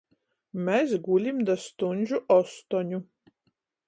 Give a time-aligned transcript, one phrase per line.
[0.69, 3.01] Mes gulim da stuņžu ostoņu!